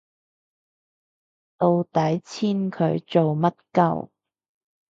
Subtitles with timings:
[1.59, 4.09] 到底簽佢做乜 𨳊